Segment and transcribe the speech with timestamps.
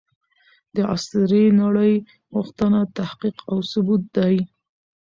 [0.75, 1.93] د عصري نړۍ
[2.33, 4.35] غوښتنه تحقيق او ثبوت دی.